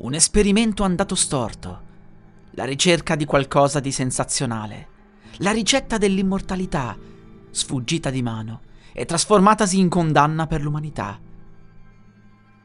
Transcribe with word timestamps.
Un 0.00 0.14
esperimento 0.14 0.84
andato 0.84 1.16
storto. 1.16 1.80
La 2.52 2.64
ricerca 2.64 3.16
di 3.16 3.24
qualcosa 3.24 3.80
di 3.80 3.90
sensazionale. 3.90 4.86
La 5.38 5.50
ricetta 5.50 5.98
dell'immortalità, 5.98 6.96
sfuggita 7.50 8.08
di 8.08 8.22
mano 8.22 8.60
e 8.92 9.04
trasformatasi 9.04 9.76
in 9.76 9.88
condanna 9.88 10.46
per 10.46 10.62
l'umanità. 10.62 11.18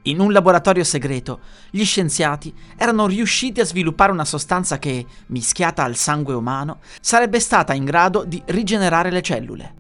In 0.04 0.20
un 0.20 0.32
laboratorio 0.32 0.84
segreto, 0.84 1.40
gli 1.72 1.84
scienziati 1.84 2.54
erano 2.78 3.08
riusciti 3.08 3.62
a 3.62 3.66
sviluppare 3.66 4.12
una 4.12 4.26
sostanza 4.26 4.78
che, 4.78 5.04
mischiata 5.28 5.84
al 5.84 5.96
sangue 5.96 6.36
umano, 6.36 6.82
sarebbe 7.02 7.40
stata 7.40 7.74
in 7.74 7.84
grado 7.84 8.26
di 8.26 8.44
rigenerare 8.46 9.10
le 9.10 9.24
cellule. 9.24 9.76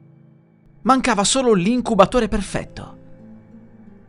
Mancava 0.82 1.24
solo 1.24 1.54
l'incubatore 1.54 2.28
perfetto. 2.28 3.02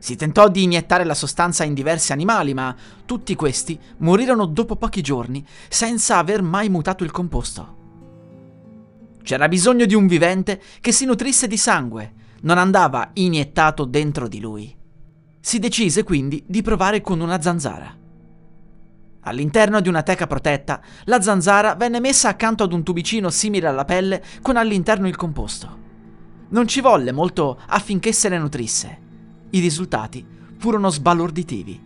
Si 0.04 0.16
tentò 0.16 0.50
di 0.50 0.64
iniettare 0.64 1.02
la 1.04 1.14
sostanza 1.14 1.64
in 1.64 1.72
diversi 1.72 2.12
animali, 2.12 2.52
ma 2.52 2.76
tutti 3.06 3.34
questi 3.34 3.80
morirono 4.00 4.45
dopo 4.45 4.76
pochi 4.76 5.00
giorni 5.00 5.42
senza 5.70 6.18
aver 6.18 6.42
mai 6.42 6.68
mutato 6.68 7.04
il 7.04 7.10
composto. 7.10 7.76
C'era 9.23 9.48
bisogno 9.48 9.87
di 9.87 9.95
un 9.95 10.06
vivente 10.06 10.60
che 10.82 10.92
si 10.92 11.06
nutrisse 11.06 11.46
di 11.46 11.56
sangue, 11.56 12.12
non 12.42 12.59
andava 12.59 13.12
iniettato 13.14 13.87
dentro 13.87 14.29
di 14.29 14.40
lui. 14.40 14.76
Si 15.40 15.59
decise 15.59 16.02
quindi 16.02 16.45
di 16.46 16.60
provare 16.60 17.01
con 17.01 17.20
una 17.20 17.40
zanzara. 17.40 17.96
All'interno 19.20 19.80
di 19.80 19.88
una 19.88 20.02
teca 20.02 20.26
protetta, 20.26 20.82
la 21.04 21.23
zanzara 21.23 21.76
venne 21.76 21.98
messa 21.98 22.29
accanto 22.29 22.62
ad 22.62 22.74
un 22.74 22.82
tubicino 22.82 23.30
simile 23.30 23.68
alla 23.68 23.86
pelle 23.86 24.23
con 24.42 24.59
all'interno 24.59 25.09
il 25.09 25.16
composto. 25.16 25.79
Non 26.51 26.68
ci 26.68 26.82
volle 26.82 27.10
molto 27.10 27.59
affinché 27.68 28.12
se 28.12 28.29
ne 28.29 28.38
nutrisse. 28.38 29.04
I 29.55 29.60
risultati 29.60 30.27
furono 30.57 30.91
sbalorditivi. 30.91 31.80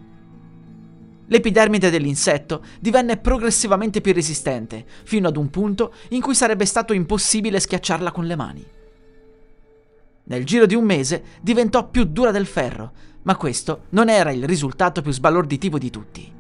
L'epidermide 1.27 1.91
dell'insetto 1.91 2.63
divenne 2.81 3.19
progressivamente 3.19 4.01
più 4.01 4.15
resistente, 4.15 4.87
fino 5.05 5.29
ad 5.29 5.37
un 5.37 5.51
punto 5.51 5.93
in 6.11 6.23
cui 6.23 6.35
sarebbe 6.35 6.65
stato 6.65 6.95
impossibile 6.95 7.61
schiacciarla 7.61 8.11
con 8.11 8.25
le 8.25 8.37
mani. 8.37 8.65
Nel 10.25 10.47
giro 10.47 10.65
di 10.65 10.75
un 10.75 10.85
mese 10.85 11.23
diventò 11.43 11.87
più 11.91 12.05
dura 12.05 12.31
del 12.31 12.47
ferro, 12.47 12.93
ma 13.25 13.37
questo 13.37 13.83
non 13.91 14.09
era 14.09 14.31
il 14.31 14.45
risultato 14.45 15.03
più 15.03 15.13
sbalorditivo 15.13 15.77
di 15.77 15.91
tutti. 15.91 16.33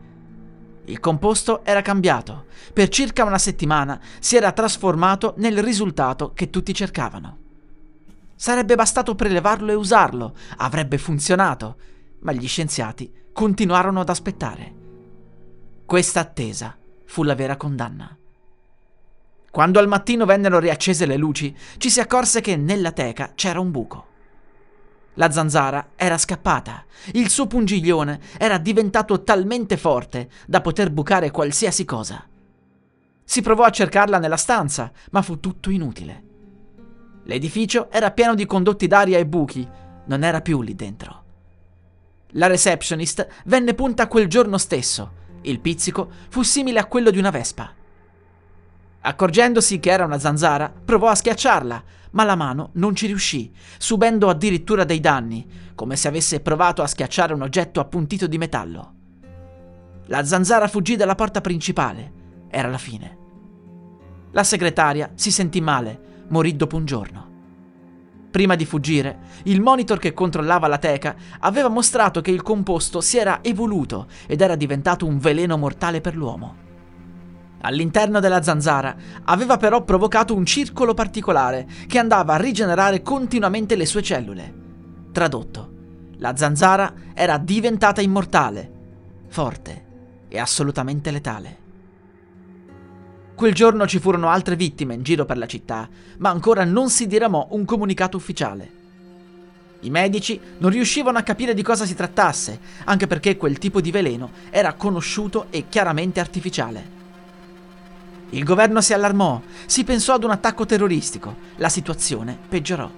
Il 0.86 0.98
composto 0.98 1.62
era 1.62 1.82
cambiato. 1.82 2.46
Per 2.72 2.88
circa 2.88 3.24
una 3.24 3.36
settimana 3.36 4.00
si 4.18 4.36
era 4.36 4.52
trasformato 4.52 5.34
nel 5.36 5.62
risultato 5.62 6.32
che 6.32 6.48
tutti 6.48 6.72
cercavano. 6.72 7.47
Sarebbe 8.40 8.76
bastato 8.76 9.16
prelevarlo 9.16 9.72
e 9.72 9.74
usarlo, 9.74 10.32
avrebbe 10.58 10.96
funzionato, 10.96 11.76
ma 12.20 12.30
gli 12.30 12.46
scienziati 12.46 13.12
continuarono 13.32 13.98
ad 13.98 14.08
aspettare. 14.08 14.74
Questa 15.84 16.20
attesa 16.20 16.78
fu 17.04 17.24
la 17.24 17.34
vera 17.34 17.56
condanna. 17.56 18.16
Quando 19.50 19.80
al 19.80 19.88
mattino 19.88 20.24
vennero 20.24 20.60
riaccese 20.60 21.04
le 21.04 21.16
luci, 21.16 21.52
ci 21.78 21.90
si 21.90 21.98
accorse 21.98 22.40
che 22.40 22.54
nella 22.54 22.92
teca 22.92 23.32
c'era 23.34 23.58
un 23.58 23.72
buco. 23.72 24.06
La 25.14 25.32
zanzara 25.32 25.88
era 25.96 26.16
scappata. 26.16 26.84
Il 27.14 27.30
suo 27.30 27.48
pungiglione 27.48 28.20
era 28.38 28.58
diventato 28.58 29.24
talmente 29.24 29.76
forte 29.76 30.30
da 30.46 30.60
poter 30.60 30.92
bucare 30.92 31.32
qualsiasi 31.32 31.84
cosa. 31.84 32.24
Si 33.24 33.42
provò 33.42 33.64
a 33.64 33.70
cercarla 33.70 34.20
nella 34.20 34.36
stanza, 34.36 34.92
ma 35.10 35.22
fu 35.22 35.40
tutto 35.40 35.70
inutile. 35.70 36.27
L'edificio 37.28 37.90
era 37.90 38.10
pieno 38.10 38.34
di 38.34 38.46
condotti 38.46 38.86
d'aria 38.86 39.18
e 39.18 39.26
buchi, 39.26 39.66
non 40.06 40.24
era 40.24 40.40
più 40.40 40.62
lì 40.62 40.74
dentro. 40.74 41.24
La 42.32 42.46
receptionist 42.46 43.26
venne 43.44 43.74
punta 43.74 44.08
quel 44.08 44.28
giorno 44.28 44.56
stesso. 44.56 45.12
Il 45.42 45.60
pizzico 45.60 46.10
fu 46.30 46.42
simile 46.42 46.78
a 46.78 46.86
quello 46.86 47.10
di 47.10 47.18
una 47.18 47.28
vespa. 47.28 47.70
Accorgendosi 49.00 49.78
che 49.78 49.90
era 49.90 50.06
una 50.06 50.18
zanzara, 50.18 50.72
provò 50.82 51.08
a 51.08 51.14
schiacciarla, 51.14 51.82
ma 52.12 52.24
la 52.24 52.34
mano 52.34 52.70
non 52.74 52.94
ci 52.96 53.06
riuscì, 53.06 53.52
subendo 53.76 54.30
addirittura 54.30 54.84
dei 54.84 55.00
danni, 55.00 55.46
come 55.74 55.96
se 55.96 56.08
avesse 56.08 56.40
provato 56.40 56.80
a 56.80 56.86
schiacciare 56.86 57.34
un 57.34 57.42
oggetto 57.42 57.78
appuntito 57.78 58.26
di 58.26 58.38
metallo. 58.38 58.94
La 60.06 60.24
zanzara 60.24 60.66
fuggì 60.66 60.96
dalla 60.96 61.14
porta 61.14 61.42
principale. 61.42 62.12
Era 62.48 62.68
la 62.68 62.78
fine. 62.78 63.18
La 64.30 64.44
segretaria 64.44 65.10
si 65.14 65.30
sentì 65.30 65.60
male 65.60 66.07
morì 66.28 66.56
dopo 66.56 66.76
un 66.76 66.84
giorno. 66.84 67.26
Prima 68.30 68.54
di 68.56 68.66
fuggire, 68.66 69.18
il 69.44 69.60
monitor 69.60 69.98
che 69.98 70.12
controllava 70.12 70.66
la 70.66 70.78
teca 70.78 71.16
aveva 71.40 71.68
mostrato 71.68 72.20
che 72.20 72.30
il 72.30 72.42
composto 72.42 73.00
si 73.00 73.16
era 73.16 73.38
evoluto 73.42 74.06
ed 74.26 74.40
era 74.42 74.54
diventato 74.54 75.06
un 75.06 75.18
veleno 75.18 75.56
mortale 75.56 76.00
per 76.00 76.14
l'uomo. 76.14 76.66
All'interno 77.62 78.20
della 78.20 78.42
zanzara 78.42 78.94
aveva 79.24 79.56
però 79.56 79.82
provocato 79.82 80.34
un 80.34 80.44
circolo 80.44 80.94
particolare 80.94 81.66
che 81.86 81.98
andava 81.98 82.34
a 82.34 82.38
rigenerare 82.38 83.02
continuamente 83.02 83.74
le 83.74 83.86
sue 83.86 84.02
cellule. 84.02 84.54
Tradotto, 85.10 85.72
la 86.18 86.36
zanzara 86.36 86.92
era 87.14 87.38
diventata 87.38 88.00
immortale, 88.00 88.72
forte 89.28 89.86
e 90.28 90.38
assolutamente 90.38 91.10
letale. 91.10 91.57
Quel 93.38 93.54
giorno 93.54 93.86
ci 93.86 94.00
furono 94.00 94.30
altre 94.30 94.56
vittime 94.56 94.94
in 94.94 95.04
giro 95.04 95.24
per 95.24 95.38
la 95.38 95.46
città, 95.46 95.88
ma 96.16 96.28
ancora 96.28 96.64
non 96.64 96.90
si 96.90 97.06
diramò 97.06 97.46
un 97.52 97.64
comunicato 97.64 98.16
ufficiale. 98.16 98.68
I 99.82 99.90
medici 99.90 100.40
non 100.58 100.72
riuscivano 100.72 101.18
a 101.18 101.22
capire 101.22 101.54
di 101.54 101.62
cosa 101.62 101.86
si 101.86 101.94
trattasse, 101.94 102.58
anche 102.86 103.06
perché 103.06 103.36
quel 103.36 103.58
tipo 103.58 103.80
di 103.80 103.92
veleno 103.92 104.32
era 104.50 104.72
conosciuto 104.72 105.46
e 105.50 105.66
chiaramente 105.68 106.18
artificiale. 106.18 106.90
Il 108.30 108.42
governo 108.42 108.80
si 108.80 108.92
allarmò, 108.92 109.40
si 109.66 109.84
pensò 109.84 110.14
ad 110.14 110.24
un 110.24 110.30
attacco 110.30 110.66
terroristico, 110.66 111.36
la 111.58 111.68
situazione 111.68 112.36
peggiorò. 112.48 112.90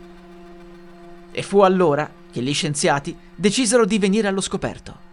E 1.32 1.42
fu 1.42 1.60
allora 1.60 2.10
che 2.32 2.40
gli 2.40 2.54
scienziati 2.54 3.14
decisero 3.34 3.84
di 3.84 3.98
venire 3.98 4.28
allo 4.28 4.40
scoperto. 4.40 5.09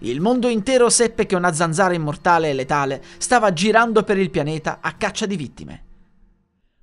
Il 0.00 0.20
mondo 0.20 0.48
intero 0.48 0.90
seppe 0.90 1.26
che 1.26 1.34
una 1.34 1.52
zanzara 1.52 1.92
immortale 1.92 2.50
e 2.50 2.52
letale 2.52 3.02
stava 3.18 3.52
girando 3.52 4.04
per 4.04 4.16
il 4.16 4.30
pianeta 4.30 4.78
a 4.80 4.92
caccia 4.92 5.26
di 5.26 5.34
vittime. 5.34 5.84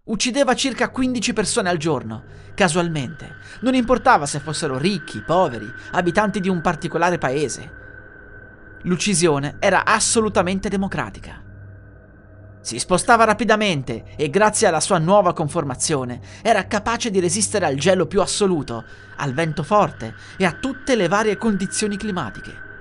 Uccideva 0.06 0.54
circa 0.54 0.90
15 0.90 1.32
persone 1.32 1.70
al 1.70 1.78
giorno, 1.78 2.24
casualmente. 2.54 3.36
Non 3.62 3.74
importava 3.74 4.26
se 4.26 4.40
fossero 4.40 4.78
ricchi, 4.78 5.22
poveri, 5.22 5.66
abitanti 5.92 6.42
di 6.42 6.50
un 6.50 6.60
particolare 6.60 7.18
paese. 7.18 7.84
L'uccisione 8.82 9.56
era 9.60 9.86
assolutamente 9.86 10.68
democratica. 10.68 11.42
Si 12.60 12.78
spostava 12.80 13.24
rapidamente 13.24 14.04
e 14.18 14.30
grazie 14.30 14.68
alla 14.68 14.82
sua 14.82 14.98
nuova 14.98 15.34
conformazione 15.34 16.20
era 16.42 16.68
capace 16.68 17.12
di 17.12 17.22
resistere 17.22 17.66
al 17.66 17.76
gelo 17.76 18.08
più 18.08 18.20
assoluto, 18.22 18.84
al 19.16 19.34
vento 19.34 19.64
forte 19.64 20.16
e 20.36 20.46
a 20.46 20.52
tutte 20.52 20.96
le 20.96 21.08
varie 21.08 21.38
condizioni 21.38 21.96
climatiche. 21.96 22.75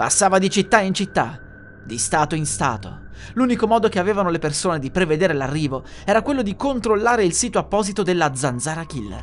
Passava 0.00 0.38
di 0.38 0.48
città 0.48 0.80
in 0.80 0.94
città, 0.94 1.38
di 1.84 1.98
stato 1.98 2.34
in 2.34 2.46
stato. 2.46 3.08
L'unico 3.34 3.66
modo 3.66 3.90
che 3.90 3.98
avevano 3.98 4.30
le 4.30 4.38
persone 4.38 4.78
di 4.78 4.90
prevedere 4.90 5.34
l'arrivo 5.34 5.84
era 6.06 6.22
quello 6.22 6.40
di 6.40 6.56
controllare 6.56 7.22
il 7.22 7.34
sito 7.34 7.58
apposito 7.58 8.02
della 8.02 8.34
Zanzara 8.34 8.84
Killer. 8.84 9.22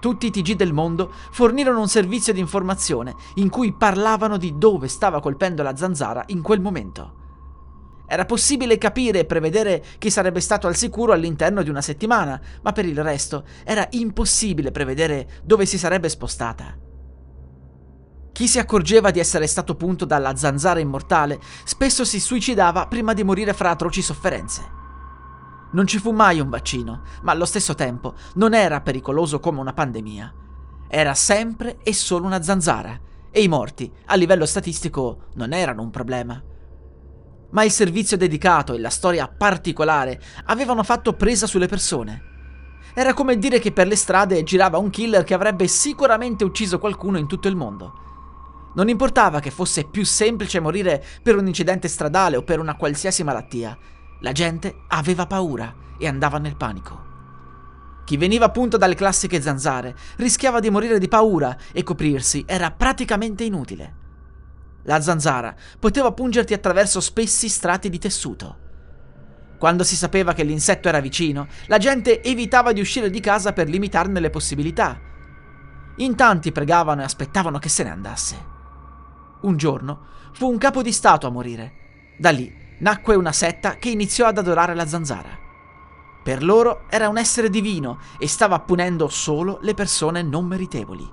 Tutti 0.00 0.26
i 0.26 0.30
TG 0.30 0.54
del 0.54 0.74
mondo 0.74 1.10
fornirono 1.30 1.80
un 1.80 1.88
servizio 1.88 2.34
di 2.34 2.40
informazione 2.40 3.14
in 3.36 3.48
cui 3.48 3.72
parlavano 3.72 4.36
di 4.36 4.52
dove 4.58 4.86
stava 4.86 5.20
colpendo 5.20 5.62
la 5.62 5.74
zanzara 5.74 6.24
in 6.26 6.42
quel 6.42 6.60
momento. 6.60 7.14
Era 8.06 8.26
possibile 8.26 8.76
capire 8.76 9.20
e 9.20 9.24
prevedere 9.24 9.82
chi 9.96 10.10
sarebbe 10.10 10.40
stato 10.40 10.66
al 10.66 10.76
sicuro 10.76 11.14
all'interno 11.14 11.62
di 11.62 11.70
una 11.70 11.80
settimana, 11.80 12.38
ma 12.60 12.72
per 12.72 12.84
il 12.84 13.02
resto 13.02 13.46
era 13.64 13.86
impossibile 13.92 14.72
prevedere 14.72 15.40
dove 15.42 15.64
si 15.64 15.78
sarebbe 15.78 16.10
spostata. 16.10 16.92
Chi 18.34 18.48
si 18.48 18.58
accorgeva 18.58 19.12
di 19.12 19.20
essere 19.20 19.46
stato 19.46 19.76
punto 19.76 20.04
dalla 20.04 20.34
zanzara 20.34 20.80
immortale 20.80 21.38
spesso 21.62 22.04
si 22.04 22.18
suicidava 22.18 22.88
prima 22.88 23.12
di 23.12 23.22
morire 23.22 23.52
fra 23.52 23.70
atroci 23.70 24.02
sofferenze. 24.02 24.62
Non 25.70 25.86
ci 25.86 26.00
fu 26.00 26.10
mai 26.10 26.40
un 26.40 26.48
vaccino, 26.48 27.02
ma 27.22 27.30
allo 27.30 27.44
stesso 27.44 27.76
tempo 27.76 28.14
non 28.34 28.52
era 28.52 28.80
pericoloso 28.80 29.38
come 29.38 29.60
una 29.60 29.72
pandemia. 29.72 30.34
Era 30.88 31.14
sempre 31.14 31.78
e 31.84 31.94
solo 31.94 32.26
una 32.26 32.42
zanzara 32.42 32.98
e 33.30 33.40
i 33.40 33.46
morti, 33.46 33.88
a 34.06 34.16
livello 34.16 34.46
statistico, 34.46 35.26
non 35.34 35.52
erano 35.52 35.82
un 35.82 35.90
problema. 35.90 36.42
Ma 37.50 37.62
il 37.62 37.70
servizio 37.70 38.16
dedicato 38.16 38.74
e 38.74 38.80
la 38.80 38.90
storia 38.90 39.28
particolare 39.28 40.20
avevano 40.46 40.82
fatto 40.82 41.12
presa 41.12 41.46
sulle 41.46 41.68
persone. 41.68 42.32
Era 42.94 43.14
come 43.14 43.38
dire 43.38 43.60
che 43.60 43.70
per 43.70 43.86
le 43.86 43.94
strade 43.94 44.42
girava 44.42 44.78
un 44.78 44.90
killer 44.90 45.22
che 45.22 45.34
avrebbe 45.34 45.68
sicuramente 45.68 46.42
ucciso 46.42 46.80
qualcuno 46.80 47.16
in 47.18 47.28
tutto 47.28 47.46
il 47.46 47.54
mondo. 47.54 48.02
Non 48.74 48.88
importava 48.88 49.40
che 49.40 49.50
fosse 49.50 49.84
più 49.84 50.04
semplice 50.04 50.60
morire 50.60 51.02
per 51.22 51.36
un 51.36 51.46
incidente 51.46 51.88
stradale 51.88 52.36
o 52.36 52.42
per 52.42 52.58
una 52.58 52.76
qualsiasi 52.76 53.22
malattia, 53.22 53.76
la 54.20 54.32
gente 54.32 54.74
aveva 54.88 55.26
paura 55.26 55.74
e 55.98 56.08
andava 56.08 56.38
nel 56.38 56.56
panico. 56.56 57.12
Chi 58.04 58.16
veniva 58.16 58.46
appunto 58.46 58.76
dalle 58.76 58.94
classiche 58.94 59.40
zanzare 59.40 59.94
rischiava 60.16 60.60
di 60.60 60.70
morire 60.70 60.98
di 60.98 61.08
paura 61.08 61.56
e 61.72 61.82
coprirsi 61.82 62.44
era 62.46 62.70
praticamente 62.70 63.44
inutile. 63.44 64.02
La 64.82 65.00
zanzara 65.00 65.54
poteva 65.78 66.12
pungerti 66.12 66.52
attraverso 66.52 67.00
spessi 67.00 67.48
strati 67.48 67.88
di 67.88 67.98
tessuto. 67.98 68.58
Quando 69.58 69.84
si 69.84 69.96
sapeva 69.96 70.34
che 70.34 70.42
l'insetto 70.42 70.88
era 70.88 71.00
vicino, 71.00 71.46
la 71.66 71.78
gente 71.78 72.22
evitava 72.22 72.72
di 72.72 72.80
uscire 72.80 73.08
di 73.08 73.20
casa 73.20 73.52
per 73.52 73.68
limitarne 73.68 74.20
le 74.20 74.30
possibilità. 74.30 75.00
In 75.96 76.16
tanti 76.16 76.52
pregavano 76.52 77.00
e 77.00 77.04
aspettavano 77.04 77.58
che 77.58 77.70
se 77.70 77.84
ne 77.84 77.90
andasse. 77.90 78.52
Un 79.44 79.58
giorno 79.58 80.00
fu 80.32 80.48
un 80.48 80.56
capo 80.56 80.80
di 80.80 80.90
Stato 80.90 81.26
a 81.26 81.30
morire. 81.30 82.14
Da 82.16 82.30
lì 82.30 82.52
nacque 82.78 83.14
una 83.14 83.32
setta 83.32 83.76
che 83.76 83.90
iniziò 83.90 84.26
ad 84.26 84.38
adorare 84.38 84.74
la 84.74 84.86
zanzara. 84.86 85.38
Per 86.22 86.42
loro 86.42 86.84
era 86.88 87.10
un 87.10 87.18
essere 87.18 87.50
divino 87.50 87.98
e 88.18 88.26
stava 88.26 88.60
punendo 88.60 89.08
solo 89.08 89.58
le 89.60 89.74
persone 89.74 90.22
non 90.22 90.46
meritevoli. 90.46 91.06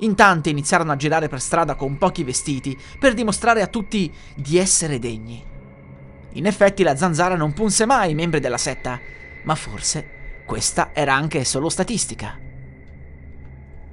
In 0.00 0.14
tanti 0.16 0.50
iniziarono 0.50 0.90
a 0.90 0.96
girare 0.96 1.28
per 1.28 1.40
strada 1.40 1.76
con 1.76 1.98
pochi 1.98 2.24
vestiti 2.24 2.76
per 2.98 3.14
dimostrare 3.14 3.62
a 3.62 3.68
tutti 3.68 4.12
di 4.34 4.58
essere 4.58 4.98
degni. 4.98 5.44
In 6.32 6.46
effetti 6.46 6.82
la 6.82 6.96
zanzara 6.96 7.36
non 7.36 7.52
punse 7.52 7.86
mai 7.86 8.10
i 8.10 8.14
membri 8.14 8.40
della 8.40 8.58
setta, 8.58 8.98
ma 9.44 9.54
forse 9.54 10.42
questa 10.44 10.90
era 10.92 11.14
anche 11.14 11.44
solo 11.44 11.68
statistica. 11.68 12.47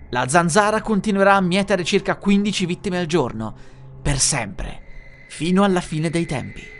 La 0.10 0.28
zanzara 0.28 0.82
continuerà 0.82 1.36
a 1.36 1.42
mietere 1.42 1.84
circa 1.84 2.16
15 2.16 2.66
vittime 2.66 3.00
al 3.00 3.06
giorno, 3.06 3.54
per 4.02 4.20
sempre, 4.20 4.82
fino 5.28 5.64
alla 5.64 5.82
fine 5.82 6.10
dei 6.10 6.26
tempi. 6.26 6.74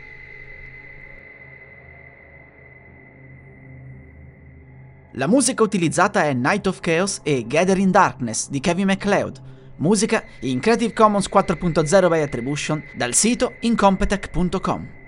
La 5.12 5.26
musica 5.26 5.62
utilizzata 5.62 6.24
è 6.24 6.34
Night 6.34 6.66
of 6.66 6.80
Chaos 6.80 7.20
e 7.22 7.46
Gathering 7.46 7.90
Darkness 7.90 8.48
di 8.48 8.60
Kevin 8.60 8.86
MacLeod, 8.86 9.40
musica 9.76 10.22
in 10.40 10.60
Creative 10.60 10.92
Commons 10.92 11.28
4.0 11.28 12.08
by 12.08 12.20
Attribution 12.20 12.82
dal 12.94 13.14
sito 13.14 13.54
incompetech.com. 13.60 15.05